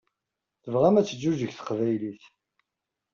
[0.63, 2.23] Tebɣam ad teǧǧuǧeg teqbaylit.